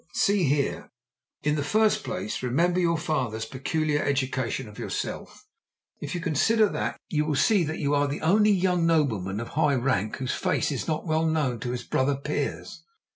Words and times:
See 0.15 0.45
here. 0.45 0.89
In 1.43 1.53
the 1.53 1.63
first 1.63 2.03
place, 2.03 2.41
remember 2.41 2.79
your 2.79 2.97
father's 2.97 3.45
peculiar 3.45 4.01
education 4.03 4.67
of 4.67 4.79
yourself. 4.79 5.45
If 5.99 6.15
you 6.15 6.21
consider 6.21 6.67
that, 6.69 6.99
you 7.11 7.23
will 7.23 7.35
see 7.35 7.63
that 7.65 7.77
you 7.77 7.93
are 7.93 8.07
the 8.07 8.21
only 8.21 8.49
young 8.49 8.87
nobleman 8.87 9.39
of 9.39 9.49
high 9.49 9.75
rank 9.75 10.15
whose 10.17 10.33
face 10.33 10.71
is 10.71 10.87
not 10.87 11.05
well 11.05 11.27
known 11.27 11.59
to 11.59 11.69
his 11.71 11.83
brother 11.83 12.15
peers. 12.15 12.81